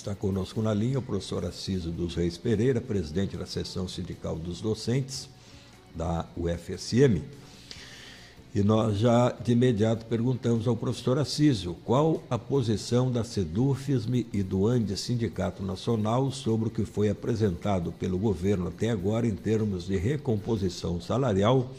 Está 0.00 0.14
conosco 0.14 0.62
na 0.62 0.72
linha 0.72 0.98
o 0.98 1.02
professor 1.02 1.44
Assísio 1.44 1.90
dos 1.90 2.14
Reis 2.14 2.38
Pereira, 2.38 2.80
presidente 2.80 3.36
da 3.36 3.44
seção 3.44 3.86
sindical 3.86 4.34
dos 4.34 4.58
docentes 4.58 5.28
da 5.94 6.24
UFSM. 6.34 7.20
E 8.54 8.62
nós 8.62 8.96
já 8.96 9.30
de 9.30 9.52
imediato 9.52 10.06
perguntamos 10.06 10.66
ao 10.66 10.74
professor 10.74 11.18
Assísio 11.18 11.76
qual 11.84 12.22
a 12.30 12.38
posição 12.38 13.12
da 13.12 13.22
SEDUFISM 13.22 14.24
e 14.32 14.42
do 14.42 14.66
ANDE 14.66 14.96
Sindicato 14.96 15.62
Nacional 15.62 16.30
sobre 16.30 16.68
o 16.68 16.70
que 16.70 16.86
foi 16.86 17.10
apresentado 17.10 17.92
pelo 17.92 18.16
governo 18.16 18.68
até 18.68 18.88
agora 18.88 19.26
em 19.26 19.36
termos 19.36 19.86
de 19.86 19.98
recomposição 19.98 20.98
salarial 20.98 21.72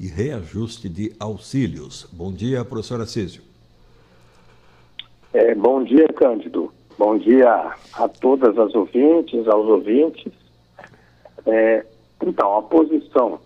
e 0.00 0.08
reajuste 0.08 0.88
de 0.88 1.12
auxílios. 1.20 2.04
Bom 2.12 2.32
dia, 2.32 2.64
professor 2.64 3.00
Assísio. 3.00 3.42
É, 5.32 5.54
bom 5.54 5.84
dia, 5.84 6.08
Cândido. 6.08 6.73
Bom 6.96 7.18
dia 7.18 7.74
a 7.94 8.08
todas 8.08 8.56
as 8.56 8.72
ouvintes, 8.74 9.48
aos 9.48 9.66
ouvintes. 9.66 10.32
É, 11.44 11.84
então, 12.22 12.56
a 12.56 12.62
posição 12.62 13.40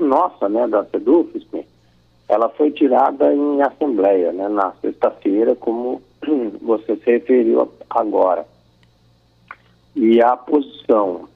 nossa, 0.00 0.48
né, 0.48 0.66
da 0.66 0.84
SEDUFISM, 0.86 1.64
ela 2.28 2.48
foi 2.48 2.72
tirada 2.72 3.32
em 3.32 3.62
assembleia, 3.62 4.32
né, 4.32 4.48
na 4.48 4.72
sexta-feira, 4.80 5.54
como 5.54 6.02
você 6.62 6.96
se 6.96 7.10
referiu 7.12 7.70
agora. 7.88 8.44
E 9.94 10.20
a 10.20 10.36
posição, 10.36 11.28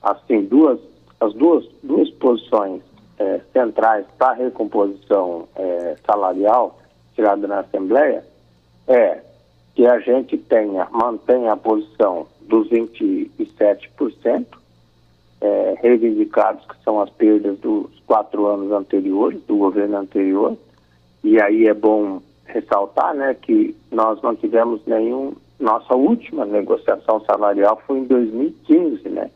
assim, 0.00 0.44
duas, 0.44 0.78
as 1.18 1.34
duas, 1.34 1.66
duas 1.82 2.08
posições 2.10 2.80
é, 3.18 3.40
centrais 3.52 4.06
para 4.16 4.28
a 4.28 4.34
recomposição 4.34 5.48
é, 5.56 5.96
salarial 6.06 6.78
tirada 7.14 7.48
na 7.48 7.60
assembleia 7.60 8.24
é 8.86 9.20
que 9.80 9.86
a 9.86 9.98
gente 9.98 10.36
tenha, 10.36 10.86
mantenha 10.92 11.54
a 11.54 11.56
posição 11.56 12.26
dos 12.42 12.68
27%, 12.68 14.44
é, 15.40 15.74
reivindicados, 15.80 16.66
que 16.66 16.84
são 16.84 17.00
as 17.00 17.08
perdas 17.08 17.58
dos 17.60 17.88
quatro 18.06 18.44
anos 18.46 18.70
anteriores, 18.72 19.40
do 19.48 19.56
governo 19.56 19.96
anterior. 19.96 20.54
E 21.24 21.40
aí 21.40 21.66
é 21.66 21.72
bom 21.72 22.20
ressaltar 22.44 23.14
né, 23.14 23.32
que 23.32 23.74
nós 23.90 24.20
não 24.20 24.36
tivemos 24.36 24.82
nenhum. 24.86 25.32
Nossa 25.58 25.94
última 25.94 26.44
negociação 26.44 27.24
salarial 27.24 27.80
foi 27.86 28.00
em 28.00 28.04
2015, 28.04 29.08
né? 29.08 29.30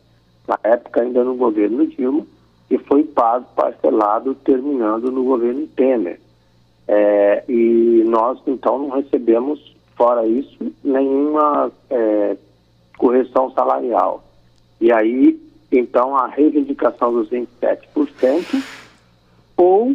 Na 0.46 0.58
época 0.62 1.00
ainda 1.00 1.24
no 1.24 1.36
governo 1.36 1.86
Dilma, 1.86 2.26
e 2.68 2.76
foi 2.76 3.02
pago, 3.02 3.46
parcelado, 3.56 4.34
terminando 4.34 5.10
no 5.10 5.24
governo 5.24 5.66
Temer. 5.68 6.20
É, 6.86 7.44
e 7.48 8.04
nós, 8.04 8.38
então, 8.46 8.78
não 8.78 8.90
recebemos, 8.90 9.74
fora 9.96 10.26
isso, 10.26 10.72
nenhuma 10.82 11.70
é, 11.90 12.36
correção 12.96 13.50
salarial. 13.52 14.24
E 14.80 14.92
aí 14.92 15.38
então, 15.76 16.16
a 16.16 16.26
reivindicação 16.26 17.12
dos 17.12 17.28
27%, 17.30 18.62
ou 19.56 19.94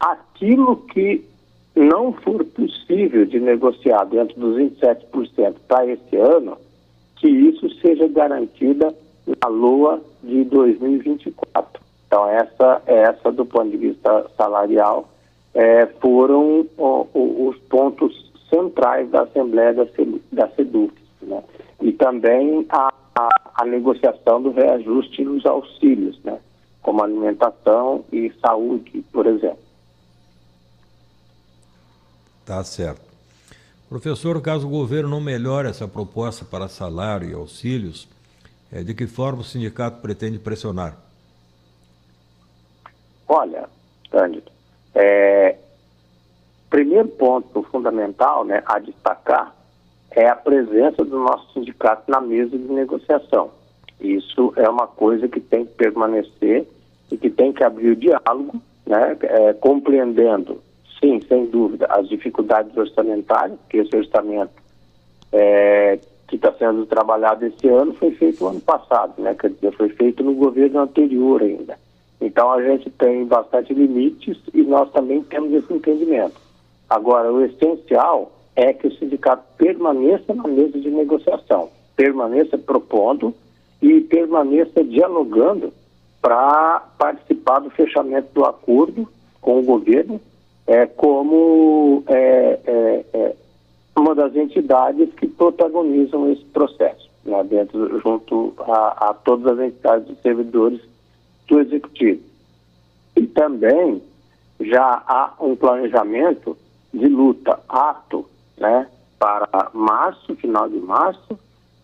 aquilo 0.00 0.76
que 0.76 1.24
não 1.74 2.12
for 2.12 2.44
possível 2.44 3.26
de 3.26 3.38
negociar 3.38 4.04
dentro 4.04 4.38
dos 4.40 4.56
27% 4.56 5.54
para 5.68 5.86
esse 5.86 6.16
ano, 6.16 6.56
que 7.16 7.28
isso 7.28 7.68
seja 7.80 8.08
garantida 8.08 8.94
na 9.26 9.48
LOA 9.48 10.00
de 10.22 10.44
2024. 10.44 11.82
Então, 12.06 12.28
essa, 12.28 12.82
essa 12.86 13.30
do 13.30 13.44
ponto 13.44 13.70
de 13.70 13.76
vista 13.76 14.26
salarial, 14.36 15.08
é, 15.54 15.86
foram 16.00 16.66
o, 16.78 17.48
os 17.48 17.58
pontos 17.68 18.31
centrais 18.52 19.08
da 19.10 19.22
Assembleia 19.22 19.72
da, 19.72 19.84
da 20.32 20.48
SEDUC. 20.50 20.94
Né? 21.22 21.42
E 21.80 21.92
também 21.92 22.66
a 22.68 22.92
a, 23.14 23.28
a 23.54 23.64
negociação 23.64 24.42
do 24.42 24.50
reajuste 24.50 25.22
nos 25.24 25.44
auxílios, 25.44 26.18
né? 26.24 26.38
como 26.80 27.02
alimentação 27.02 28.04
e 28.12 28.32
saúde, 28.40 29.04
por 29.12 29.26
exemplo. 29.26 29.58
Tá 32.44 32.64
certo. 32.64 33.12
Professor, 33.88 34.40
caso 34.40 34.66
o 34.66 34.70
governo 34.70 35.10
não 35.10 35.20
melhore 35.20 35.68
essa 35.68 35.86
proposta 35.86 36.44
para 36.44 36.66
salário 36.66 37.30
e 37.30 37.34
auxílios, 37.34 38.08
é, 38.72 38.82
de 38.82 38.94
que 38.94 39.06
forma 39.06 39.42
o 39.42 39.44
sindicato 39.44 40.00
pretende 40.00 40.38
pressionar? 40.38 40.96
Olha, 43.28 43.68
Cândido, 44.10 44.50
é, 44.94 45.56
primeiro 46.72 47.06
ponto 47.06 47.62
fundamental 47.64 48.46
né, 48.46 48.62
a 48.64 48.78
destacar 48.78 49.54
é 50.10 50.26
a 50.26 50.34
presença 50.34 51.04
do 51.04 51.18
nosso 51.18 51.52
sindicato 51.52 52.10
na 52.10 52.18
mesa 52.18 52.56
de 52.56 52.72
negociação. 52.72 53.50
Isso 54.00 54.54
é 54.56 54.66
uma 54.66 54.86
coisa 54.86 55.28
que 55.28 55.38
tem 55.38 55.66
que 55.66 55.74
permanecer 55.74 56.66
e 57.10 57.18
que 57.18 57.28
tem 57.28 57.52
que 57.52 57.62
abrir 57.62 57.90
o 57.90 57.96
diálogo, 57.96 58.60
né, 58.86 59.18
é, 59.20 59.52
compreendendo, 59.52 60.62
sim, 60.98 61.20
sem 61.28 61.44
dúvida, 61.44 61.86
as 61.90 62.08
dificuldades 62.08 62.74
orçamentárias, 62.74 63.58
que 63.68 63.76
esse 63.76 63.94
orçamento 63.94 64.52
é, 65.30 65.98
que 66.26 66.36
está 66.36 66.54
sendo 66.54 66.86
trabalhado 66.86 67.44
esse 67.44 67.68
ano 67.68 67.92
foi 67.94 68.12
feito 68.12 68.42
no 68.42 68.50
ano 68.50 68.60
passado, 68.62 69.20
né, 69.20 69.34
quer 69.38 69.50
dizer, 69.50 69.72
foi 69.76 69.90
feito 69.90 70.24
no 70.24 70.32
governo 70.32 70.80
anterior 70.80 71.42
ainda. 71.42 71.78
Então 72.18 72.50
a 72.50 72.62
gente 72.62 72.88
tem 72.88 73.26
bastante 73.26 73.74
limites 73.74 74.38
e 74.54 74.62
nós 74.62 74.90
também 74.90 75.22
temos 75.24 75.52
esse 75.52 75.70
entendimento. 75.70 76.41
Agora, 76.92 77.32
o 77.32 77.42
essencial 77.42 78.30
é 78.54 78.70
que 78.74 78.86
o 78.86 78.94
sindicato 78.94 79.42
permaneça 79.56 80.34
na 80.34 80.46
mesa 80.46 80.78
de 80.78 80.90
negociação, 80.90 81.70
permaneça 81.96 82.58
propondo 82.58 83.34
e 83.80 84.02
permaneça 84.02 84.84
dialogando 84.84 85.72
para 86.20 86.80
participar 86.98 87.60
do 87.60 87.70
fechamento 87.70 88.28
do 88.34 88.44
acordo 88.44 89.08
com 89.40 89.58
o 89.58 89.62
governo, 89.62 90.20
é, 90.66 90.84
como 90.84 92.04
é, 92.08 92.60
é, 92.66 93.04
é, 93.14 93.36
uma 93.96 94.14
das 94.14 94.36
entidades 94.36 95.08
que 95.14 95.26
protagonizam 95.26 96.30
esse 96.30 96.44
processo, 96.44 97.08
né, 97.24 97.42
dentro, 97.44 98.00
junto 98.00 98.52
a, 98.58 99.08
a 99.08 99.14
todas 99.14 99.58
as 99.58 99.66
entidades 99.66 100.08
de 100.08 100.20
servidores 100.20 100.82
do 101.48 101.58
Executivo. 101.58 102.20
E 103.16 103.26
também 103.28 104.02
já 104.60 105.02
há 105.06 105.32
um 105.40 105.56
planejamento 105.56 106.54
de 106.92 107.08
luta 107.08 107.58
ato 107.68 108.26
né, 108.58 108.86
para 109.18 109.70
março, 109.72 110.34
final 110.36 110.68
de 110.68 110.78
março, 110.78 111.38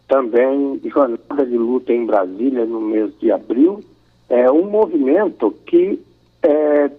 também 0.06 0.80
jornada 0.84 1.46
de 1.46 1.56
luta 1.56 1.92
em 1.92 2.06
Brasília 2.06 2.64
no 2.64 2.80
mês 2.80 3.12
de 3.18 3.30
abril, 3.30 3.84
é 4.28 4.50
um 4.50 4.64
movimento 4.64 5.54
que 5.66 6.02
é, 6.42 6.90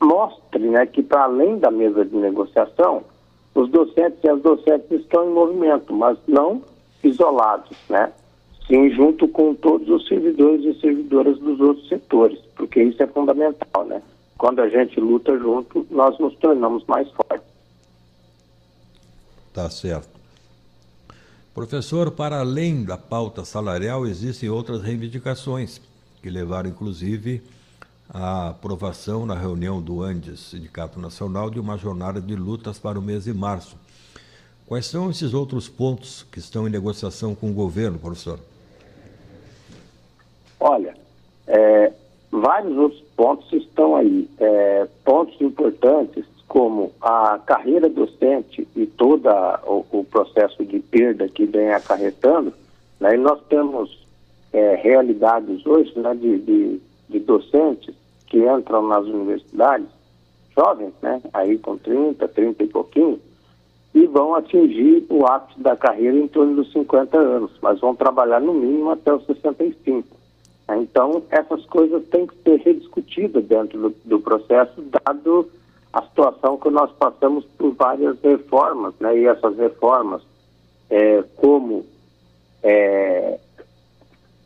mostre 0.00 0.68
né, 0.68 0.86
que 0.86 1.02
para 1.02 1.24
além 1.24 1.58
da 1.58 1.70
mesa 1.70 2.04
de 2.04 2.16
negociação, 2.16 3.02
os 3.54 3.70
docentes 3.70 4.18
e 4.22 4.28
as 4.28 4.40
docentes 4.40 4.90
estão 4.90 5.30
em 5.30 5.32
movimento, 5.32 5.92
mas 5.92 6.18
não 6.26 6.62
isolados, 7.02 7.76
né? 7.88 8.12
Sim, 8.66 8.90
junto 8.90 9.28
com 9.28 9.54
todos 9.54 9.88
os 9.88 10.08
servidores 10.08 10.64
e 10.64 10.80
servidoras 10.80 11.38
dos 11.38 11.60
outros 11.60 11.86
setores, 11.88 12.38
porque 12.56 12.82
isso 12.82 13.02
é 13.02 13.06
fundamental, 13.06 13.84
né? 13.84 14.02
Quando 14.38 14.60
a 14.60 14.68
gente 14.68 14.98
luta 14.98 15.38
junto, 15.38 15.86
nós 15.90 16.18
nos 16.18 16.34
tornamos 16.36 16.84
mais 16.86 17.08
fortes. 17.10 17.53
Tá 19.54 19.70
certo. 19.70 20.08
Professor, 21.54 22.10
para 22.10 22.40
além 22.40 22.84
da 22.84 22.98
pauta 22.98 23.44
salarial, 23.44 24.04
existem 24.04 24.50
outras 24.50 24.82
reivindicações 24.82 25.80
que 26.20 26.28
levaram, 26.28 26.68
inclusive, 26.68 27.40
à 28.12 28.48
aprovação 28.48 29.24
na 29.24 29.36
reunião 29.36 29.80
do 29.80 30.02
Andes, 30.02 30.40
Sindicato 30.40 30.98
Nacional, 30.98 31.50
de 31.50 31.60
uma 31.60 31.78
jornada 31.78 32.20
de 32.20 32.34
lutas 32.34 32.80
para 32.80 32.98
o 32.98 33.02
mês 33.02 33.24
de 33.24 33.32
março. 33.32 33.76
Quais 34.66 34.86
são 34.86 35.08
esses 35.08 35.32
outros 35.32 35.68
pontos 35.68 36.26
que 36.32 36.40
estão 36.40 36.66
em 36.66 36.70
negociação 36.70 37.32
com 37.32 37.52
o 37.52 37.54
governo, 37.54 37.96
professor? 37.96 38.40
Olha, 40.58 40.96
é, 41.46 41.92
vários 42.32 42.76
outros 42.76 43.02
pontos 43.16 43.52
estão 43.52 43.94
aí. 43.94 44.28
É, 44.40 44.88
pontos 45.04 45.40
importantes 45.40 46.33
como 46.54 46.92
a 47.00 47.40
carreira 47.44 47.88
docente 47.88 48.64
e 48.76 48.86
todo 48.86 49.28
o, 49.64 49.84
o, 49.90 50.04
processo 50.04 50.64
de 50.64 50.78
perda 50.78 51.28
que 51.28 51.46
vem 51.46 51.72
acarretando, 51.72 52.54
né, 53.00 53.16
e 53.16 53.18
nós 53.18 53.40
temos 53.48 54.06
é, 54.52 54.76
realidades 54.76 55.66
hoje 55.66 55.92
né, 55.98 56.14
de, 56.14 56.38
de, 56.38 56.80
de, 57.08 57.18
docentes 57.18 57.92
que 58.28 58.38
entram 58.38 58.86
nas 58.86 59.04
universidades, 59.04 59.88
jovens, 60.56 60.92
né, 61.02 61.20
aí 61.32 61.58
com 61.58 61.76
30, 61.76 62.28
30 62.28 62.62
e 62.62 62.68
pouquinho, 62.68 63.18
e 63.92 64.06
vão 64.06 64.36
atingir 64.36 65.04
o 65.10 65.26
ápice 65.26 65.58
da 65.58 65.74
carreira 65.74 66.16
em 66.16 66.28
torno 66.28 66.54
dos 66.54 66.70
50 66.70 67.18
anos, 67.18 67.50
mas 67.60 67.80
vão 67.80 67.96
trabalhar 67.96 68.40
no 68.40 68.54
mínimo 68.54 68.90
até 68.90 69.12
os 69.12 69.26
65. 69.26 70.06
Então, 70.68 71.20
essas 71.30 71.66
coisas 71.66 72.06
têm 72.10 72.28
que 72.28 72.36
ser 72.44 72.60
rediscutidas 72.60 73.44
dentro 73.44 73.88
do, 73.88 73.94
do 74.04 74.20
processo, 74.20 74.80
dado 75.04 75.50
a 75.94 76.02
situação 76.02 76.58
que 76.58 76.68
nós 76.70 76.90
passamos 76.92 77.44
por 77.56 77.72
várias 77.74 78.20
reformas, 78.20 78.94
né? 78.98 79.16
E 79.16 79.26
essas 79.26 79.56
reformas, 79.56 80.22
é, 80.90 81.22
como 81.36 81.86
é, 82.64 83.38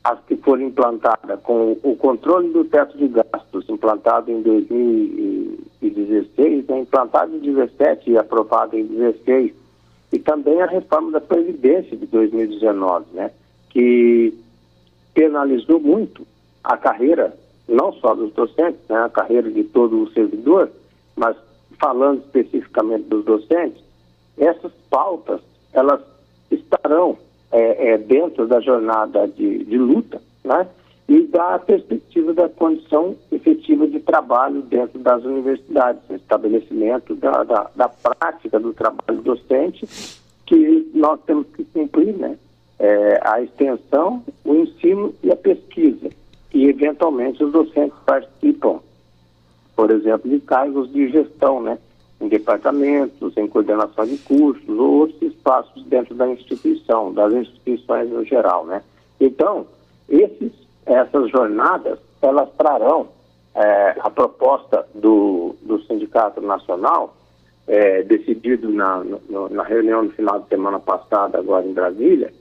as 0.04 0.20
que 0.26 0.36
foram 0.36 0.64
implantadas 0.64 1.40
com 1.40 1.74
o 1.82 1.96
controle 1.96 2.50
do 2.50 2.66
teto 2.66 2.98
de 2.98 3.08
gastos, 3.08 3.66
implantado 3.66 4.30
em 4.30 4.42
2016, 4.42 6.66
né? 6.66 6.80
implantado 6.80 7.34
em 7.34 7.38
2017 7.38 8.10
e 8.10 8.18
aprovado 8.18 8.76
em 8.76 8.84
2016, 8.84 9.54
e 10.12 10.18
também 10.18 10.60
a 10.60 10.66
reforma 10.66 11.12
da 11.12 11.20
Previdência 11.22 11.96
de 11.96 12.04
2019, 12.06 13.06
né? 13.14 13.30
Que 13.70 14.34
penalizou 15.14 15.80
muito 15.80 16.26
a 16.62 16.76
carreira, 16.76 17.34
não 17.66 17.90
só 17.94 18.14
dos 18.14 18.34
docentes, 18.34 18.82
né? 18.86 19.02
A 19.02 19.08
carreira 19.08 19.50
de 19.50 19.64
todo 19.64 20.02
o 20.02 20.12
servidor, 20.12 20.70
mas 21.18 21.36
falando 21.78 22.20
especificamente 22.20 23.04
dos 23.04 23.24
docentes, 23.24 23.82
essas 24.36 24.72
pautas, 24.88 25.40
elas 25.72 26.00
estarão 26.50 27.18
é, 27.50 27.92
é, 27.92 27.98
dentro 27.98 28.46
da 28.46 28.60
jornada 28.60 29.26
de, 29.26 29.64
de 29.64 29.78
luta, 29.78 30.20
né? 30.44 30.66
E 31.08 31.22
da 31.22 31.58
perspectiva 31.58 32.34
da 32.34 32.50
condição 32.50 33.16
efetiva 33.32 33.86
de 33.86 33.98
trabalho 33.98 34.60
dentro 34.60 34.98
das 34.98 35.24
universidades, 35.24 36.02
estabelecimento 36.10 37.14
da, 37.14 37.44
da, 37.44 37.70
da 37.74 37.88
prática 37.88 38.60
do 38.60 38.74
trabalho 38.74 39.22
docente, 39.22 39.88
que 40.44 40.90
nós 40.94 41.18
temos 41.26 41.46
que 41.54 41.64
cumprir, 41.64 42.14
né? 42.14 42.36
É, 42.78 43.20
a 43.24 43.40
extensão, 43.40 44.22
o 44.44 44.54
ensino 44.54 45.14
e 45.22 45.32
a 45.32 45.36
pesquisa. 45.36 46.10
E, 46.52 46.66
eventualmente, 46.66 47.42
os 47.42 47.52
docentes 47.52 47.98
participam, 48.06 48.80
por 49.78 49.92
exemplo, 49.92 50.28
de 50.28 50.40
cargos 50.40 50.92
de 50.92 51.08
gestão, 51.08 51.62
né? 51.62 51.78
em 52.20 52.26
departamentos, 52.26 53.36
em 53.36 53.46
coordenação 53.46 54.04
de 54.04 54.18
cursos 54.18 54.68
ou 54.68 55.02
outros 55.02 55.22
espaços 55.22 55.84
dentro 55.84 56.16
da 56.16 56.26
instituição, 56.26 57.14
das 57.14 57.32
instituições 57.32 58.10
no 58.10 58.24
geral, 58.24 58.66
né? 58.66 58.82
Então, 59.20 59.68
esses, 60.08 60.50
essas 60.84 61.30
jornadas, 61.30 62.00
elas 62.20 62.48
trarão 62.58 63.06
é, 63.54 63.94
a 64.00 64.10
do, 64.96 65.54
do 65.62 65.80
Sindicato 65.84 66.40
Nacional, 66.40 67.14
é, 67.68 68.02
decidido 68.02 68.70
na, 68.70 69.04
no, 69.04 69.48
na 69.48 69.62
reunião 69.62 70.02
no 70.02 70.10
final 70.10 70.40
de 70.40 70.48
semana 70.48 70.80
passada, 70.80 71.38
agora 71.38 71.64
em 71.64 71.72
Brasília, 71.72 72.32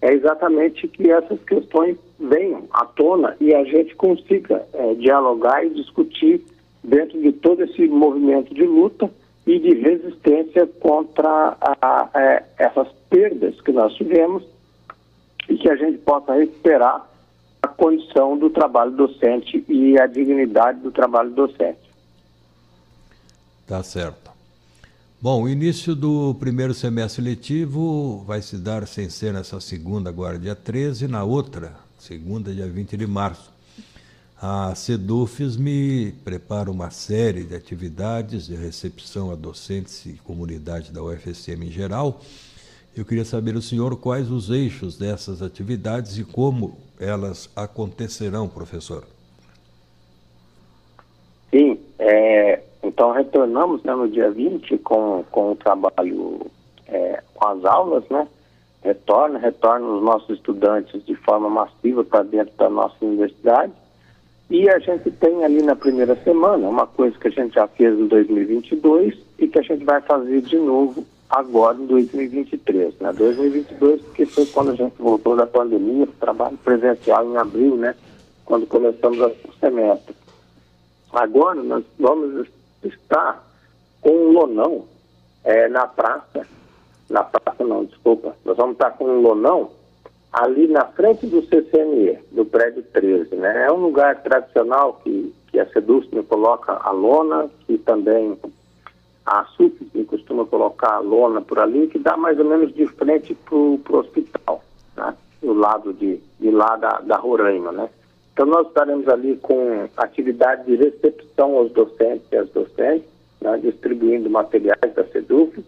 é 0.00 0.10
exatamente 0.14 0.88
que 0.88 1.10
essas 1.10 1.38
questões 1.42 1.98
venham 2.18 2.62
à 2.72 2.86
tona 2.86 3.36
e 3.38 3.54
a 3.54 3.62
gente 3.64 3.94
consiga 3.94 4.66
é, 4.72 4.94
dialogar 4.94 5.66
e 5.66 5.68
discutir 5.68 6.42
dentro 6.82 7.20
de 7.20 7.32
todo 7.32 7.62
esse 7.62 7.86
movimento 7.86 8.54
de 8.54 8.64
luta 8.64 9.10
e 9.46 9.58
de 9.58 9.74
resistência 9.74 10.66
contra 10.66 11.56
a, 11.60 11.76
a, 11.80 12.10
é, 12.14 12.44
essas 12.58 12.88
perdas 13.08 13.60
que 13.60 13.72
nós 13.72 13.94
tivemos 13.94 14.44
e 15.48 15.56
que 15.56 15.68
a 15.68 15.76
gente 15.76 15.98
possa 15.98 16.34
recuperar 16.34 17.08
a 17.62 17.68
condição 17.68 18.36
do 18.36 18.50
trabalho 18.50 18.92
docente 18.92 19.64
e 19.68 19.98
a 19.98 20.06
dignidade 20.06 20.80
do 20.80 20.90
trabalho 20.90 21.30
docente. 21.30 21.78
Tá 23.66 23.82
certo. 23.82 24.30
Bom, 25.20 25.42
o 25.42 25.48
início 25.48 25.96
do 25.96 26.34
primeiro 26.34 26.72
semestre 26.72 27.22
letivo 27.22 28.22
vai 28.24 28.40
se 28.40 28.56
dar 28.56 28.86
sem 28.86 29.10
ser 29.10 29.32
nessa 29.32 29.60
segunda, 29.60 30.08
agora 30.08 30.38
dia 30.38 30.54
13, 30.54 31.08
na 31.08 31.24
outra, 31.24 31.74
segunda, 31.98 32.52
dia 32.52 32.68
20 32.68 32.96
de 32.96 33.06
março. 33.06 33.52
A 34.40 34.72
Sedufes 34.76 35.56
me 35.56 36.12
prepara 36.24 36.70
uma 36.70 36.90
série 36.90 37.42
de 37.42 37.56
atividades 37.56 38.46
de 38.46 38.54
recepção 38.54 39.32
a 39.32 39.34
docentes 39.34 40.06
e 40.06 40.12
comunidade 40.12 40.92
da 40.92 41.02
UFSM 41.02 41.64
em 41.64 41.72
geral. 41.72 42.20
Eu 42.96 43.04
queria 43.04 43.24
saber 43.24 43.54
do 43.54 43.60
senhor 43.60 43.96
quais 44.00 44.30
os 44.30 44.48
eixos 44.48 44.96
dessas 44.96 45.42
atividades 45.42 46.18
e 46.18 46.24
como 46.24 46.78
elas 47.00 47.50
acontecerão, 47.56 48.48
professor. 48.48 49.02
Sim, 51.50 51.76
é, 51.98 52.62
então 52.84 53.10
retornamos 53.10 53.82
né, 53.82 53.92
no 53.92 54.08
dia 54.08 54.30
20 54.30 54.78
com, 54.78 55.24
com 55.32 55.50
o 55.50 55.56
trabalho 55.56 56.46
é, 56.86 57.24
com 57.34 57.48
as 57.48 57.64
aulas, 57.64 58.04
né? 58.08 58.28
Retorna, 58.84 59.36
retorna 59.40 59.84
os 59.84 60.00
nossos 60.00 60.36
estudantes 60.36 61.04
de 61.04 61.16
forma 61.16 61.50
massiva 61.50 62.04
para 62.04 62.22
dentro 62.22 62.54
da 62.56 62.70
nossa 62.70 62.94
universidade 63.04 63.72
e 64.50 64.68
a 64.68 64.78
gente 64.78 65.10
tem 65.10 65.44
ali 65.44 65.62
na 65.62 65.76
primeira 65.76 66.16
semana 66.16 66.68
uma 66.68 66.86
coisa 66.86 67.18
que 67.18 67.28
a 67.28 67.30
gente 67.30 67.54
já 67.54 67.66
fez 67.68 67.98
em 67.98 68.06
2022 68.06 69.14
e 69.38 69.46
que 69.46 69.58
a 69.58 69.62
gente 69.62 69.84
vai 69.84 70.00
fazer 70.00 70.40
de 70.40 70.56
novo 70.56 71.04
agora 71.28 71.76
em 71.76 71.86
2023, 71.86 72.94
né? 72.98 73.12
2022 73.12 74.00
porque 74.00 74.24
foi 74.24 74.46
quando 74.46 74.70
a 74.70 74.74
gente 74.74 74.94
voltou 74.98 75.36
da 75.36 75.46
pandemia, 75.46 76.08
trabalho 76.18 76.56
presencial 76.58 77.30
em 77.30 77.36
abril, 77.36 77.76
né? 77.76 77.94
Quando 78.46 78.66
começamos 78.66 79.18
o 79.20 79.52
semestre. 79.60 80.16
Agora 81.12 81.62
nós 81.62 81.84
vamos 81.98 82.48
estar 82.82 83.46
com 84.00 84.10
um 84.10 84.32
lonão 84.32 84.86
é, 85.44 85.68
na 85.68 85.86
praça, 85.86 86.46
na 87.10 87.22
praça 87.22 87.64
não, 87.64 87.84
desculpa, 87.84 88.34
nós 88.46 88.56
vamos 88.56 88.72
estar 88.72 88.92
com 88.92 89.04
um 89.04 89.20
lonão 89.20 89.70
ali 90.32 90.66
na 90.68 90.84
frente 90.84 91.26
do 91.26 91.42
CCME, 91.42 92.18
do 92.32 92.44
prédio 92.44 92.82
13. 92.92 93.34
Né? 93.36 93.66
É 93.66 93.72
um 93.72 93.76
lugar 93.76 94.22
tradicional 94.22 95.00
que, 95.02 95.34
que 95.50 95.58
a 95.58 95.66
Sedusme 95.66 96.22
coloca 96.22 96.72
a 96.72 96.90
lona, 96.90 97.48
que 97.66 97.78
também 97.78 98.38
a 99.24 99.44
SUP 99.56 99.78
costuma 100.06 100.44
colocar 100.46 100.94
a 100.94 100.98
lona 100.98 101.40
por 101.40 101.58
ali, 101.58 101.86
que 101.86 101.98
dá 101.98 102.16
mais 102.16 102.38
ou 102.38 102.44
menos 102.44 102.74
de 102.74 102.86
frente 102.86 103.34
para 103.34 103.54
o 103.54 103.98
hospital, 103.98 104.62
né? 104.96 105.14
do 105.42 105.52
lado 105.52 105.92
de, 105.92 106.18
de 106.40 106.50
lá 106.50 106.76
da, 106.76 107.00
da 107.00 107.16
Roraima. 107.16 107.72
Né? 107.72 107.88
Então 108.32 108.46
nós 108.46 108.66
estaremos 108.68 109.06
ali 109.08 109.36
com 109.36 109.88
atividade 109.96 110.64
de 110.64 110.76
recepção 110.76 111.56
aos 111.56 111.70
docentes 111.72 112.26
e 112.32 112.36
às 112.36 112.48
docentes, 112.50 113.08
né? 113.40 113.58
distribuindo 113.62 114.30
materiais 114.30 114.94
da 114.94 115.04
SEDUF, 115.04 115.62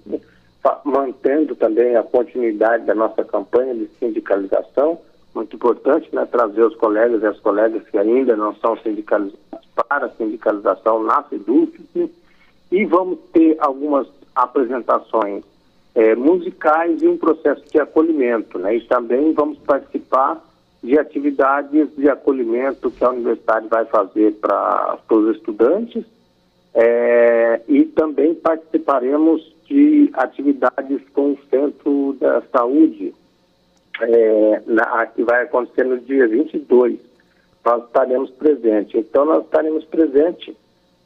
mantendo 0.85 1.55
também 1.55 1.97
a 1.97 2.03
continuidade 2.03 2.85
da 2.85 2.95
nossa 2.95 3.25
campanha 3.25 3.75
de 3.75 3.89
sindicalização, 3.99 4.99
muito 5.35 5.57
importante, 5.57 6.09
né, 6.15 6.27
trazer 6.31 6.63
os 6.63 6.75
colegas 6.77 7.23
e 7.23 7.27
as 7.27 7.39
colegas 7.41 7.83
que 7.89 7.97
ainda 7.97 8.37
não 8.37 8.55
são 8.57 8.77
sindicalizados 8.79 9.39
para 9.89 10.07
a 10.07 10.11
sindicalização 10.11 11.03
na 11.03 11.23
SEDUF, 11.25 12.11
e 12.71 12.85
vamos 12.85 13.19
ter 13.33 13.57
algumas 13.61 14.07
apresentações 14.35 15.45
é, 15.95 16.15
musicais 16.15 17.03
e 17.03 17.09
um 17.09 17.17
processo 17.17 17.65
de 17.71 17.81
acolhimento, 17.81 18.59
né, 18.59 18.77
e 18.77 18.81
também 18.83 19.33
vamos 19.33 19.59
participar 19.59 20.45
de 20.83 20.99
atividades 20.99 21.89
de 21.97 22.09
acolhimento 22.09 22.91
que 22.91 23.05
a 23.05 23.11
universidade 23.11 23.69
vai 23.69 23.85
fazer 23.85 24.33
para 24.35 24.99
os 25.11 25.37
estudantes, 25.37 26.05
é, 26.75 27.61
e 27.69 27.85
também 27.85 28.35
participaremos 28.35 29.50
de 29.71 30.11
atividades 30.15 31.01
com 31.15 31.33
o 31.33 31.39
Centro 31.49 32.17
da 32.21 32.43
Saúde, 32.53 33.15
é, 34.01 34.63
na, 34.67 35.07
que 35.07 35.23
vai 35.23 35.45
acontecer 35.45 35.85
no 35.85 35.99
dia 36.01 36.27
22. 36.27 36.99
Nós 37.65 37.85
estaremos 37.85 38.31
presentes. 38.31 38.95
Então, 38.97 39.25
nós 39.25 39.45
estaremos 39.45 39.85
presentes, 39.85 40.57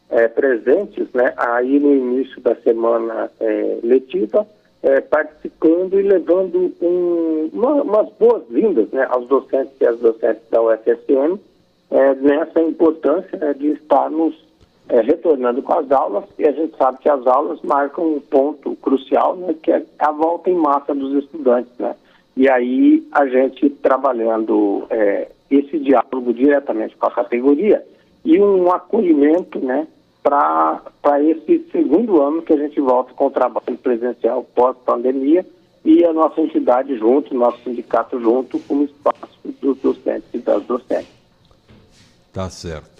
é, 0.08 0.28
presentes 0.28 1.06
né, 1.12 1.34
aí 1.36 1.78
no 1.78 1.94
início 1.94 2.40
da 2.40 2.54
semana 2.56 3.30
é, 3.38 3.78
letiva, 3.82 4.46
é, 4.82 5.00
participando 5.02 6.00
e 6.00 6.02
levando 6.02 6.72
um, 6.80 7.50
uma, 7.52 7.82
umas 7.82 8.08
boas-vindas 8.18 8.88
né, 8.90 9.06
aos 9.10 9.28
docentes 9.28 9.74
e 9.80 9.86
às 9.86 9.98
docentes 9.98 10.42
da 10.50 10.62
UFSM 10.62 11.38
é, 11.90 12.14
nessa 12.14 12.62
importância 12.62 13.38
né, 13.38 13.52
de 13.54 13.68
estarmos 13.72 14.34
é, 14.88 15.00
retornando 15.00 15.62
com 15.62 15.72
as 15.72 15.90
aulas, 15.90 16.24
e 16.38 16.46
a 16.46 16.52
gente 16.52 16.76
sabe 16.76 16.98
que 16.98 17.08
as 17.08 17.26
aulas 17.26 17.60
marcam 17.62 18.16
um 18.16 18.20
ponto 18.20 18.76
crucial, 18.76 19.36
né, 19.36 19.54
que 19.62 19.70
é 19.70 19.82
a 19.98 20.10
volta 20.12 20.50
em 20.50 20.56
massa 20.56 20.94
dos 20.94 21.24
estudantes, 21.24 21.72
né? 21.78 21.94
E 22.36 22.48
aí 22.50 23.06
a 23.12 23.26
gente 23.26 23.70
trabalhando 23.70 24.86
é, 24.90 25.28
esse 25.50 25.78
diálogo 25.78 26.34
diretamente 26.34 26.96
com 26.96 27.06
a 27.06 27.10
categoria 27.10 27.84
e 28.24 28.40
um 28.40 28.70
acolhimento, 28.72 29.58
né, 29.58 29.86
para 30.22 31.22
esse 31.22 31.66
segundo 31.70 32.20
ano 32.20 32.42
que 32.42 32.52
a 32.52 32.56
gente 32.56 32.80
volta 32.80 33.12
com 33.12 33.26
o 33.26 33.30
trabalho 33.30 33.78
presencial 33.78 34.44
pós-pandemia 34.54 35.46
e 35.84 36.02
a 36.04 36.12
nossa 36.12 36.40
entidade 36.40 36.96
junto, 36.96 37.34
nosso 37.34 37.62
sindicato 37.62 38.18
junto, 38.18 38.58
como 38.60 38.84
espaço 38.84 39.38
dos 39.60 39.78
docentes 39.78 40.28
e 40.32 40.38
das 40.38 40.62
docentes. 40.64 41.12
Tá 42.32 42.48
certo. 42.48 42.93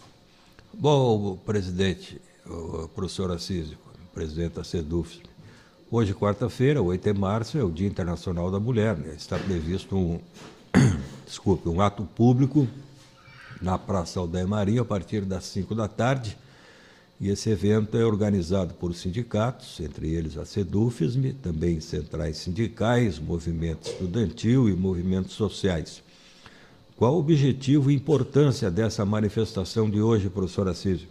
Bom, 0.77 1.37
presidente, 1.37 2.21
o 2.45 2.89
professor 2.89 3.31
Assis, 3.31 3.69
presidente 4.13 4.55
da 4.55 4.65
SEDUF, 4.65 5.23
hoje, 5.91 6.13
quarta-feira, 6.13 6.83
8 6.83 7.13
de 7.13 7.19
março, 7.19 7.57
é 7.57 7.63
o 7.63 7.71
Dia 7.71 7.87
Internacional 7.87 8.51
da 8.51 8.61
Mulher. 8.61 8.97
Né? 8.97 9.15
Está 9.15 9.39
previsto 9.39 9.97
um, 9.97 10.21
desculpe, 11.25 11.69
um 11.69 11.81
ato 11.81 12.03
público 12.03 12.69
na 13.63 13.79
Praça 13.79 14.21
Aldeia 14.21 14.47
Maria 14.47 14.83
a 14.83 14.85
partir 14.85 15.23
das 15.23 15.45
5 15.45 15.75
da 15.75 15.89
tarde. 15.89 16.37
E 17.21 17.31
esse 17.31 17.49
evento 17.49 17.97
é 17.97 18.05
organizado 18.05 18.75
por 18.75 18.95
sindicatos, 18.95 19.79
entre 19.81 20.11
eles 20.13 20.37
a 20.37 20.45
SEDUFESM, 20.45 21.35
também 21.43 21.81
centrais 21.81 22.39
sindicais, 22.39 23.19
movimento 23.19 23.89
estudantil 23.89 24.69
e 24.69 24.75
movimentos 24.75 25.33
sociais. 25.33 26.04
Qual 26.97 27.15
o 27.15 27.19
objetivo 27.19 27.91
e 27.91 27.95
importância 27.95 28.71
dessa 28.71 29.05
manifestação 29.05 29.91
de 29.91 30.01
hoje, 30.01 30.31
professor 30.31 30.69
Assísio? 30.69 31.09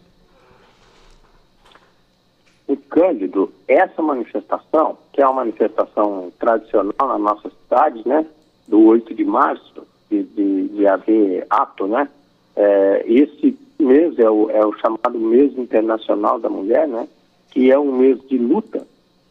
O 2.65 2.77
Cândido, 2.77 3.51
essa 3.67 4.01
manifestação, 4.01 4.97
que 5.11 5.21
é 5.21 5.25
uma 5.25 5.43
manifestação 5.43 6.31
tradicional 6.39 6.93
na 6.99 7.17
nossa 7.17 7.49
cidade, 7.49 8.01
né, 8.07 8.25
do 8.65 8.81
8 8.85 9.13
de 9.13 9.25
março, 9.25 9.85
de, 10.09 10.23
de, 10.23 10.69
de 10.69 10.87
haver 10.87 11.45
ato, 11.49 11.85
né, 11.85 12.07
é, 12.55 13.03
esse 13.05 13.57
mês 13.77 14.17
é 14.17 14.29
o, 14.29 14.49
é 14.49 14.65
o 14.65 14.73
chamado 14.77 15.19
mês 15.19 15.57
internacional 15.57 16.39
da 16.39 16.49
mulher, 16.49 16.87
né, 16.87 17.09
que 17.51 17.69
é 17.69 17.77
um 17.77 17.91
mês 17.97 18.19
de 18.29 18.37
luta, 18.37 18.87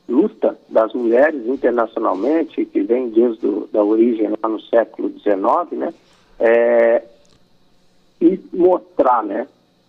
luta 0.06 0.58
das 0.68 0.92
mulheres 0.92 1.46
internacionalmente, 1.46 2.66
que 2.66 2.82
vem 2.82 3.08
desde 3.08 3.46
a 3.46 3.72
da 3.72 3.82
origem 3.82 4.28
lá 4.42 4.48
no 4.50 4.60
século 4.60 5.08
XIX, 5.08 5.78
né, 5.78 5.94
é, 6.42 7.04
e 8.20 8.40
mostrar, 8.52 9.22
né, 9.22 9.46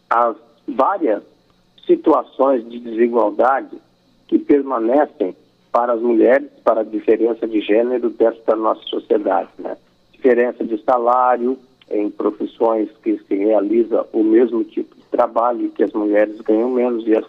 as 0.08 0.36
várias 0.68 1.24
situações 1.86 2.68
de 2.70 2.80
desigualdade 2.80 3.76
que 4.28 4.38
permanecem 4.38 5.36
para 5.72 5.94
as 5.94 6.02
mulheres, 6.02 6.50
para 6.64 6.82
a 6.82 6.84
diferença 6.84 7.48
de 7.48 7.60
gênero 7.60 8.12
desta 8.12 8.56
nossa 8.56 8.84
sociedade, 8.84 9.50
né? 9.58 9.76
Diferença 10.12 10.64
de 10.64 10.78
salário 10.84 11.58
em 11.90 12.10
profissões 12.12 12.90
que 13.04 13.18
se 13.28 13.36
realiza 13.36 14.06
o 14.14 14.24
mesmo 14.24 14.64
tipo 14.64 14.96
de 14.96 15.02
trabalho 15.12 15.72
que 15.72 15.84
as 15.84 15.92
mulheres 15.92 16.40
ganham 16.42 16.70
menos 16.70 17.06
e 17.08 17.18
as, 17.18 17.26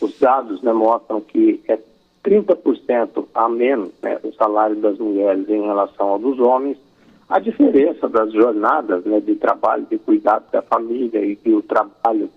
os 0.00 0.18
dados 0.18 0.60
né, 0.62 0.72
mostram 0.72 1.20
que 1.20 1.60
é 1.68 1.78
30% 2.24 3.24
a 3.32 3.48
menos 3.48 3.92
né, 4.02 4.18
o 4.24 4.32
salário 4.32 4.76
das 4.76 4.98
mulheres 4.98 5.48
em 5.48 5.62
relação 5.62 6.08
ao 6.08 6.18
dos 6.18 6.38
homens, 6.40 6.76
a 7.28 7.38
diferença 7.38 8.08
das 8.08 8.32
jornadas 8.32 9.04
né, 9.04 9.20
de 9.20 9.34
trabalho, 9.34 9.86
de 9.90 9.98
cuidado 9.98 10.44
da 10.52 10.62
família 10.62 11.24
e, 11.24 11.38
o 11.52 11.62
trabalho 11.62 12.30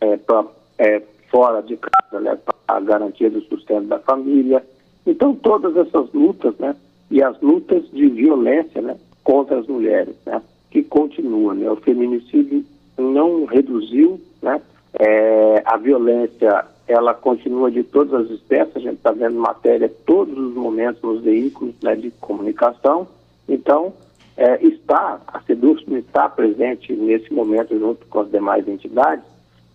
é, 0.00 0.16
pra, 0.16 0.44
é, 0.78 1.02
fora 1.30 1.60
de 1.62 1.76
casa, 1.76 2.20
né, 2.20 2.38
para 2.44 2.76
a 2.76 2.80
garantia 2.80 3.28
do 3.28 3.40
sustento 3.42 3.86
da 3.86 3.98
família. 3.98 4.64
Então, 5.04 5.34
todas 5.34 5.76
essas 5.76 6.12
lutas, 6.12 6.54
né, 6.58 6.76
e 7.10 7.22
as 7.22 7.40
lutas 7.40 7.88
de 7.90 8.08
violência, 8.08 8.80
né, 8.80 8.96
contra 9.24 9.58
as 9.58 9.66
mulheres, 9.66 10.14
né, 10.24 10.40
que 10.70 10.82
continuam, 10.82 11.54
né, 11.54 11.68
o 11.68 11.76
feminicídio 11.76 12.64
não 12.96 13.46
reduziu, 13.46 14.20
né, 14.40 14.60
é, 14.98 15.62
a 15.64 15.76
violência 15.76 16.64
ela 16.88 17.12
continua 17.12 17.68
de 17.68 17.82
todas 17.82 18.26
as 18.26 18.30
espécies, 18.30 18.76
a 18.76 18.80
gente 18.80 18.94
está 18.94 19.10
vendo 19.10 19.36
matéria 19.36 19.92
todos 20.06 20.38
os 20.38 20.54
momentos 20.54 21.02
nos 21.02 21.20
veículos 21.20 21.74
né, 21.82 21.96
de 21.96 22.12
comunicação, 22.12 23.08
então 23.48 23.92
é, 24.36 24.62
está, 24.64 25.20
a 25.26 25.40
SEDUSP 25.40 25.94
está 25.94 26.28
presente 26.28 26.92
nesse 26.92 27.32
momento 27.32 27.78
junto 27.78 28.04
com 28.06 28.20
as 28.20 28.30
demais 28.30 28.68
entidades, 28.68 29.24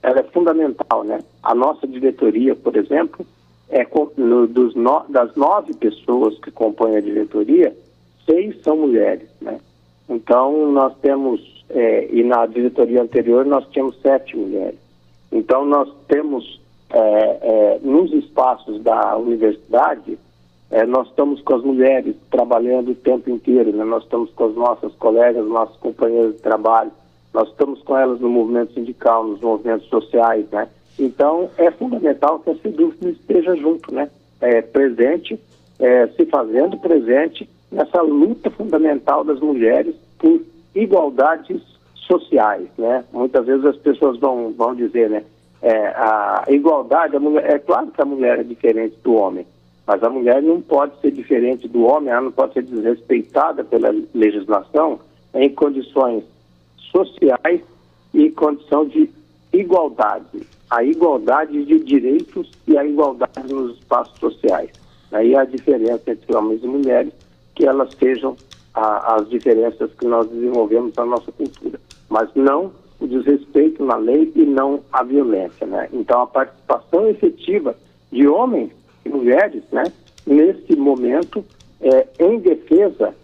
ela 0.03 0.19
é 0.19 0.23
fundamental, 0.23 1.03
né? 1.03 1.19
A 1.43 1.53
nossa 1.55 1.87
diretoria, 1.87 2.55
por 2.55 2.75
exemplo, 2.75 3.25
é 3.69 3.87
no, 4.17 4.47
dos 4.47 4.75
no, 4.75 5.03
das 5.09 5.35
nove 5.35 5.73
pessoas 5.73 6.37
que 6.39 6.51
compõem 6.51 6.97
a 6.97 7.01
diretoria, 7.01 7.75
seis 8.25 8.61
são 8.61 8.77
mulheres, 8.77 9.29
né? 9.39 9.59
Então 10.09 10.71
nós 10.71 10.93
temos 11.01 11.63
é, 11.69 12.07
e 12.11 12.23
na 12.23 12.45
diretoria 12.45 13.01
anterior 13.01 13.45
nós 13.45 13.65
tínhamos 13.69 13.99
sete 14.01 14.35
mulheres. 14.35 14.79
Então 15.31 15.65
nós 15.65 15.89
temos 16.07 16.59
é, 16.89 16.99
é, 16.99 17.79
nos 17.81 18.11
espaços 18.11 18.81
da 18.81 19.15
universidade 19.17 20.17
é, 20.71 20.85
nós 20.85 21.07
estamos 21.07 21.41
com 21.41 21.55
as 21.55 21.63
mulheres 21.63 22.15
trabalhando 22.29 22.91
o 22.91 22.95
tempo 22.95 23.29
inteiro, 23.29 23.71
né? 23.71 23.83
Nós 23.83 24.03
estamos 24.03 24.31
com 24.31 24.45
as 24.45 24.55
nossas 24.55 24.93
colegas, 24.95 25.45
nossos 25.45 25.77
companheiros 25.77 26.35
de 26.35 26.41
trabalho 26.41 26.91
nós 27.33 27.47
estamos 27.49 27.81
com 27.83 27.97
elas 27.97 28.19
no 28.19 28.29
movimento 28.29 28.73
sindical, 28.73 29.25
nos 29.25 29.39
movimentos 29.41 29.87
sociais, 29.87 30.45
né? 30.51 30.67
Então, 30.99 31.49
é 31.57 31.71
fundamental 31.71 32.39
que 32.39 32.49
a 32.49 32.55
SEDUF 32.55 32.97
esteja 33.07 33.55
junto, 33.55 33.93
né? 33.93 34.09
É, 34.41 34.61
presente, 34.61 35.39
é, 35.79 36.07
se 36.07 36.25
fazendo 36.25 36.77
presente 36.77 37.49
nessa 37.71 38.01
luta 38.01 38.49
fundamental 38.49 39.23
das 39.23 39.39
mulheres 39.39 39.95
por 40.19 40.41
igualdades 40.75 41.61
sociais, 41.95 42.67
né? 42.77 43.05
Muitas 43.13 43.45
vezes 43.45 43.65
as 43.65 43.77
pessoas 43.77 44.19
vão, 44.19 44.51
vão 44.51 44.75
dizer, 44.75 45.09
né? 45.09 45.23
É, 45.61 45.87
a 45.87 46.45
igualdade, 46.49 47.15
a 47.15 47.19
mulher, 47.19 47.49
é 47.49 47.59
claro 47.59 47.87
que 47.91 48.01
a 48.01 48.05
mulher 48.05 48.39
é 48.39 48.43
diferente 48.43 48.97
do 49.03 49.13
homem, 49.13 49.45
mas 49.91 50.01
a 50.03 50.09
mulher 50.09 50.41
não 50.41 50.61
pode 50.61 50.97
ser 51.01 51.11
diferente 51.11 51.67
do 51.67 51.83
homem, 51.83 52.13
ela 52.13 52.21
não 52.21 52.31
pode 52.31 52.53
ser 52.53 52.63
desrespeitada 52.63 53.61
pela 53.61 53.93
legislação 54.13 55.01
em 55.33 55.49
condições 55.49 56.23
sociais 56.77 57.59
e 58.13 58.29
condição 58.29 58.85
de 58.85 59.09
igualdade. 59.51 60.47
A 60.69 60.81
igualdade 60.81 61.65
de 61.65 61.77
direitos 61.79 62.49
e 62.65 62.77
a 62.77 62.85
igualdade 62.85 63.53
nos 63.53 63.77
espaços 63.79 64.17
sociais. 64.17 64.69
Aí 65.11 65.35
a 65.35 65.43
diferença 65.43 66.09
entre 66.09 66.37
homens 66.37 66.63
e 66.63 66.67
mulheres, 66.67 67.11
que 67.53 67.65
elas 67.65 67.93
sejam 67.99 68.37
a, 68.73 69.15
as 69.15 69.29
diferenças 69.29 69.91
que 69.99 70.05
nós 70.05 70.25
desenvolvemos 70.29 70.95
na 70.95 71.05
nossa 71.05 71.33
cultura. 71.33 71.77
Mas 72.07 72.29
não 72.33 72.71
o 72.97 73.05
desrespeito 73.05 73.83
na 73.83 73.97
lei 73.97 74.31
e 74.37 74.43
não 74.43 74.79
a 74.93 75.03
violência, 75.03 75.67
né? 75.67 75.89
Então 75.91 76.21
a 76.21 76.27
participação 76.27 77.09
efetiva 77.09 77.75
de 78.09 78.25
homens 78.25 78.71
mulheres, 79.09 79.63
né, 79.71 79.83
nesse 80.25 80.75
momento, 80.75 81.43
é, 81.81 82.07
em 82.19 82.39
defesa 82.39 83.15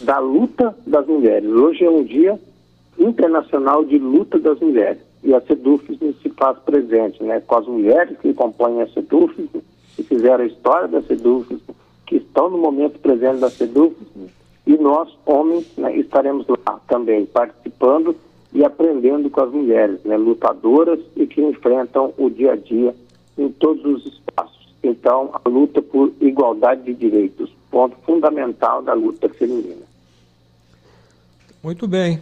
da 0.00 0.18
luta 0.18 0.74
das 0.86 1.06
mulheres. 1.06 1.48
Hoje 1.48 1.84
é 1.84 1.90
um 1.90 2.04
dia 2.04 2.38
internacional 2.98 3.84
de 3.84 3.98
luta 3.98 4.38
das 4.38 4.58
mulheres. 4.60 4.98
E 5.24 5.32
a 5.34 5.40
SEDUFES 5.40 5.98
se 6.20 6.28
faz 6.30 6.58
presente, 6.58 7.22
né, 7.22 7.40
com 7.46 7.56
as 7.56 7.66
mulheres 7.66 8.18
que 8.18 8.34
compõem 8.34 8.82
a 8.82 8.88
SEDUFES, 8.88 9.48
que 9.94 10.02
fizeram 10.02 10.42
a 10.42 10.46
história 10.46 10.88
da 10.88 11.02
SEDUFES, 11.02 11.60
que 12.06 12.16
estão 12.16 12.50
no 12.50 12.58
momento 12.58 12.98
presente 12.98 13.38
da 13.38 13.48
SEDUFES, 13.48 14.08
e 14.66 14.76
nós, 14.76 15.08
homens, 15.26 15.66
né, 15.76 15.96
estaremos 15.96 16.46
lá 16.48 16.80
também, 16.88 17.26
participando 17.26 18.14
e 18.52 18.64
aprendendo 18.64 19.30
com 19.30 19.40
as 19.40 19.50
mulheres, 19.50 19.98
né, 20.04 20.16
lutadoras 20.16 21.00
e 21.16 21.26
que 21.26 21.40
enfrentam 21.40 22.12
o 22.18 22.28
dia 22.28 22.52
a 22.52 22.56
dia 22.56 22.94
em 23.38 23.48
todos 23.48 23.84
os. 23.84 24.21
Então, 24.82 25.30
a 25.32 25.48
luta 25.48 25.80
por 25.80 26.12
igualdade 26.20 26.82
de 26.82 26.94
direitos, 26.94 27.54
ponto 27.70 27.96
fundamental 28.04 28.82
da 28.82 28.94
luta 28.94 29.28
feminina. 29.28 29.82
Muito 31.62 31.86
bem. 31.86 32.20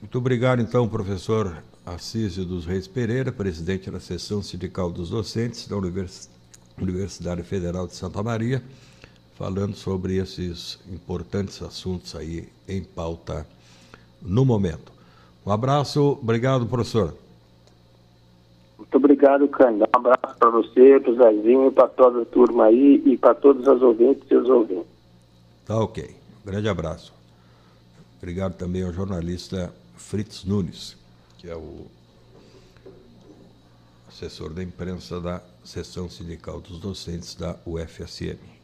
Muito 0.00 0.18
obrigado, 0.18 0.60
então, 0.60 0.88
professor 0.88 1.62
Assísio 1.86 2.44
dos 2.44 2.66
Reis 2.66 2.88
Pereira, 2.88 3.30
presidente 3.30 3.90
da 3.90 4.00
Seção 4.00 4.42
Sindical 4.42 4.90
dos 4.90 5.10
Docentes 5.10 5.68
da 5.68 5.76
Univers... 5.76 6.28
Universidade 6.82 7.42
Federal 7.42 7.86
de 7.86 7.94
Santa 7.94 8.22
Maria, 8.22 8.62
falando 9.34 9.74
sobre 9.74 10.16
esses 10.16 10.78
importantes 10.90 11.60
assuntos 11.62 12.14
aí 12.14 12.48
em 12.66 12.82
pauta 12.82 13.46
no 14.22 14.44
momento. 14.44 14.90
Um 15.44 15.52
abraço, 15.52 16.18
obrigado, 16.22 16.66
professor. 16.66 17.14
Muito 18.80 18.96
obrigado, 18.96 19.46
Cândido. 19.48 19.84
Um 19.84 19.98
abraço 19.98 20.38
para 20.38 20.48
você, 20.48 20.98
para 20.98 21.12
o 21.12 21.14
Zezinho, 21.14 21.70
para 21.70 21.86
toda 21.86 22.22
a 22.22 22.24
turma 22.24 22.64
aí 22.64 23.02
e 23.04 23.16
para 23.16 23.34
todos 23.34 23.66
os 23.68 23.82
ouvintes 23.82 24.24
e 24.30 24.34
os 24.34 24.48
ouvintes. 24.48 24.88
Tá 25.66 25.78
ok. 25.78 26.16
Grande 26.44 26.66
abraço. 26.66 27.12
Obrigado 28.16 28.56
também 28.56 28.82
ao 28.82 28.90
jornalista 28.90 29.72
Fritz 29.96 30.44
Nunes, 30.44 30.96
que 31.36 31.48
é 31.48 31.54
o 31.54 31.86
assessor 34.08 34.52
da 34.54 34.62
imprensa 34.62 35.20
da 35.20 35.42
seção 35.62 36.08
sindical 36.08 36.58
dos 36.60 36.80
docentes 36.80 37.34
da 37.34 37.56
UFSM. 37.66 38.59